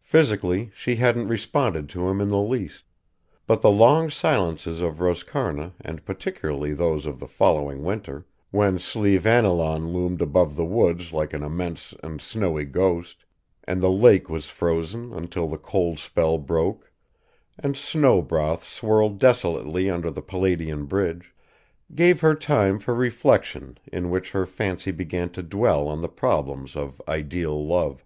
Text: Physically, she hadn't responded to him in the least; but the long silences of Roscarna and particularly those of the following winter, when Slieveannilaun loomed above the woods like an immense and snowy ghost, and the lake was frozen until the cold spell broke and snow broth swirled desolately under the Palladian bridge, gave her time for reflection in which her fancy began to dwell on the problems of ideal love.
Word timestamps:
Physically, 0.00 0.72
she 0.74 0.96
hadn't 0.96 1.28
responded 1.28 1.88
to 1.90 2.08
him 2.08 2.20
in 2.20 2.28
the 2.28 2.40
least; 2.42 2.82
but 3.46 3.60
the 3.60 3.70
long 3.70 4.10
silences 4.10 4.80
of 4.80 4.96
Roscarna 4.98 5.74
and 5.80 6.04
particularly 6.04 6.74
those 6.74 7.06
of 7.06 7.20
the 7.20 7.28
following 7.28 7.84
winter, 7.84 8.26
when 8.50 8.78
Slieveannilaun 8.80 9.92
loomed 9.92 10.20
above 10.20 10.56
the 10.56 10.64
woods 10.64 11.12
like 11.12 11.32
an 11.32 11.44
immense 11.44 11.94
and 12.02 12.20
snowy 12.20 12.64
ghost, 12.64 13.24
and 13.62 13.80
the 13.80 13.92
lake 13.92 14.28
was 14.28 14.50
frozen 14.50 15.12
until 15.12 15.46
the 15.46 15.56
cold 15.56 16.00
spell 16.00 16.38
broke 16.38 16.90
and 17.60 17.76
snow 17.76 18.20
broth 18.20 18.64
swirled 18.64 19.20
desolately 19.20 19.88
under 19.88 20.10
the 20.10 20.20
Palladian 20.20 20.84
bridge, 20.86 21.32
gave 21.94 22.22
her 22.22 22.34
time 22.34 22.80
for 22.80 22.92
reflection 22.92 23.78
in 23.86 24.10
which 24.10 24.32
her 24.32 24.46
fancy 24.46 24.90
began 24.90 25.30
to 25.30 25.44
dwell 25.44 25.86
on 25.86 26.00
the 26.00 26.08
problems 26.08 26.74
of 26.74 27.00
ideal 27.06 27.64
love. 27.64 28.04